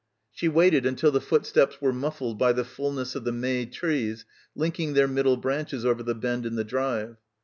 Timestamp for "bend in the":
6.15-6.63